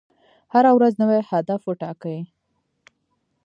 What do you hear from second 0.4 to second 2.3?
هره ورځ نوی هدف وټاکئ.